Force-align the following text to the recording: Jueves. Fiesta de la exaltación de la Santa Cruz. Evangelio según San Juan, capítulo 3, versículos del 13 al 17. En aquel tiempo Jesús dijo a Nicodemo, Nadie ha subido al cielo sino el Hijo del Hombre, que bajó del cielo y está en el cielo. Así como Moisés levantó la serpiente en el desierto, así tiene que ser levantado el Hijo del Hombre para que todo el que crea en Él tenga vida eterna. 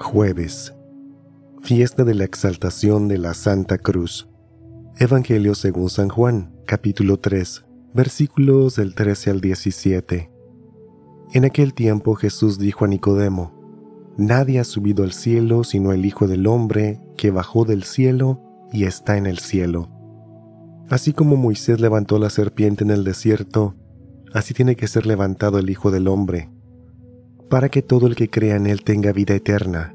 Jueves. 0.00 0.74
Fiesta 1.62 2.04
de 2.04 2.14
la 2.14 2.24
exaltación 2.24 3.08
de 3.08 3.18
la 3.18 3.34
Santa 3.34 3.78
Cruz. 3.78 4.28
Evangelio 4.98 5.54
según 5.54 5.90
San 5.90 6.08
Juan, 6.08 6.54
capítulo 6.66 7.18
3, 7.18 7.64
versículos 7.94 8.76
del 8.76 8.94
13 8.94 9.30
al 9.30 9.40
17. 9.40 10.30
En 11.32 11.44
aquel 11.44 11.74
tiempo 11.74 12.14
Jesús 12.14 12.58
dijo 12.58 12.84
a 12.84 12.88
Nicodemo, 12.88 13.54
Nadie 14.16 14.60
ha 14.60 14.64
subido 14.64 15.04
al 15.04 15.12
cielo 15.12 15.64
sino 15.64 15.92
el 15.92 16.04
Hijo 16.06 16.26
del 16.26 16.46
Hombre, 16.46 17.00
que 17.16 17.30
bajó 17.30 17.64
del 17.64 17.82
cielo 17.82 18.40
y 18.72 18.84
está 18.84 19.16
en 19.16 19.26
el 19.26 19.38
cielo. 19.38 19.90
Así 20.88 21.12
como 21.12 21.36
Moisés 21.36 21.80
levantó 21.80 22.18
la 22.18 22.30
serpiente 22.30 22.84
en 22.84 22.90
el 22.90 23.04
desierto, 23.04 23.74
así 24.32 24.54
tiene 24.54 24.76
que 24.76 24.86
ser 24.86 25.06
levantado 25.06 25.58
el 25.58 25.68
Hijo 25.68 25.90
del 25.90 26.08
Hombre 26.08 26.50
para 27.48 27.68
que 27.68 27.82
todo 27.82 28.06
el 28.06 28.14
que 28.14 28.28
crea 28.28 28.56
en 28.56 28.66
Él 28.66 28.82
tenga 28.84 29.12
vida 29.12 29.34
eterna. 29.34 29.94